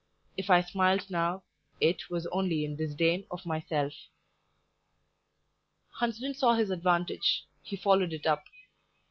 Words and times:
If 0.35 0.49
I 0.49 0.61
smiled 0.61 1.11
now, 1.11 1.43
it, 1.79 2.09
was 2.09 2.25
only 2.31 2.65
in 2.65 2.75
disdain 2.75 3.23
of 3.29 3.45
myself. 3.45 3.93
Hunsden 5.89 6.33
saw 6.33 6.55
his 6.55 6.71
advantage; 6.71 7.45
he 7.61 7.75
followed 7.75 8.11
it 8.11 8.25
up. 8.25 8.43